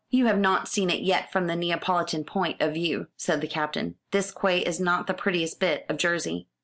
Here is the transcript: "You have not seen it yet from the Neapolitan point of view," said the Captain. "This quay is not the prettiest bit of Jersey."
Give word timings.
"You 0.09 0.25
have 0.25 0.39
not 0.39 0.67
seen 0.67 0.89
it 0.89 1.03
yet 1.03 1.31
from 1.31 1.45
the 1.45 1.55
Neapolitan 1.55 2.23
point 2.23 2.59
of 2.59 2.73
view," 2.73 3.09
said 3.17 3.39
the 3.39 3.47
Captain. 3.47 3.97
"This 4.09 4.31
quay 4.31 4.61
is 4.61 4.79
not 4.79 5.05
the 5.05 5.13
prettiest 5.13 5.59
bit 5.59 5.85
of 5.87 5.97
Jersey." 5.97 6.47